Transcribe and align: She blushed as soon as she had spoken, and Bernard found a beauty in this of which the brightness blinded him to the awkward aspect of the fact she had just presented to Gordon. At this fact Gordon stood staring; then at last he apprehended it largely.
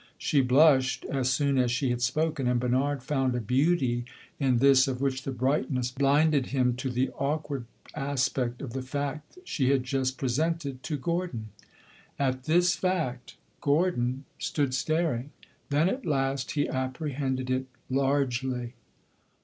She 0.17 0.41
blushed 0.41 1.05
as 1.11 1.29
soon 1.29 1.59
as 1.59 1.69
she 1.69 1.91
had 1.91 2.01
spoken, 2.01 2.47
and 2.47 2.59
Bernard 2.59 3.03
found 3.03 3.35
a 3.35 3.39
beauty 3.39 4.03
in 4.39 4.57
this 4.57 4.87
of 4.87 4.99
which 4.99 5.21
the 5.21 5.31
brightness 5.31 5.91
blinded 5.91 6.47
him 6.47 6.75
to 6.77 6.89
the 6.89 7.11
awkward 7.11 7.65
aspect 7.93 8.63
of 8.63 8.73
the 8.73 8.81
fact 8.81 9.37
she 9.45 9.69
had 9.69 9.83
just 9.83 10.17
presented 10.17 10.81
to 10.81 10.97
Gordon. 10.97 11.49
At 12.17 12.45
this 12.45 12.75
fact 12.75 13.35
Gordon 13.61 14.25
stood 14.39 14.73
staring; 14.73 15.29
then 15.69 15.87
at 15.87 16.03
last 16.03 16.53
he 16.53 16.67
apprehended 16.67 17.51
it 17.51 17.67
largely. 17.87 18.73